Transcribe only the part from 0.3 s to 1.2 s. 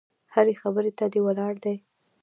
هرې خبرې ته دې